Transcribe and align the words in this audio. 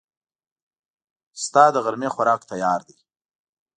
د 1.37 1.43
تا 1.53 1.65
دغرمې 1.75 2.09
خوراک 2.15 2.41
تیار 2.51 2.81
ده 2.87 2.95